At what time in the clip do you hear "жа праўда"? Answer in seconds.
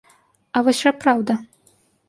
0.87-1.39